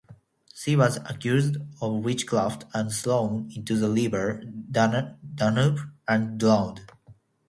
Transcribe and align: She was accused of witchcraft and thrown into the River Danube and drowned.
She 0.55 0.75
was 0.75 0.97
accused 1.07 1.57
of 1.79 2.03
witchcraft 2.03 2.63
and 2.73 2.91
thrown 2.91 3.51
into 3.55 3.77
the 3.77 3.87
River 3.91 4.43
Danube 4.67 5.79
and 6.07 6.39
drowned. 6.39 6.81